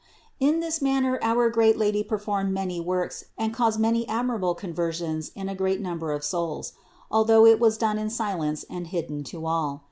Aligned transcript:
258. 0.39 0.49
In 0.55 0.59
this 0.61 0.81
manner 0.81 1.19
our 1.21 1.47
great 1.51 1.77
Lady 1.77 2.01
performed 2.03 2.51
many 2.51 2.79
works 2.79 3.25
and 3.37 3.53
caused 3.53 3.79
many 3.79 4.07
admirable 4.09 4.55
conversions 4.55 5.29
in 5.35 5.47
a 5.47 5.53
great 5.53 5.79
number 5.79 6.11
of 6.11 6.23
souls; 6.23 6.73
although 7.11 7.45
it 7.45 7.59
was 7.59 7.77
done 7.77 7.99
in 7.99 8.09
silence 8.09 8.65
and 8.67 8.87
hidden 8.87 9.23
to 9.23 9.45
all. 9.45 9.79